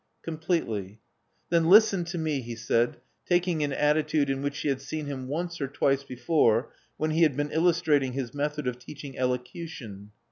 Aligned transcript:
''Completely." 0.25 0.97
"Then 1.51 1.69
listen 1.69 2.03
to 2.05 2.17
me," 2.17 2.41
he 2.41 2.55
said, 2.55 2.97
taking 3.23 3.61
an 3.63 3.71
attitude 3.71 4.31
in 4.31 4.41
which 4.41 4.55
she 4.55 4.67
had 4.67 4.81
seen 4.81 5.05
him 5.05 5.27
once 5.27 5.61
or 5.61 5.67
twice 5.67 6.03
before, 6.03 6.73
when 6.97 7.11
he 7.11 7.21
had 7.21 7.37
been 7.37 7.51
illustrating 7.51 8.13
his 8.13 8.33
method 8.33 8.65
of 8.65 8.79
teaching 8.79 9.15
elocution. 9.15 10.09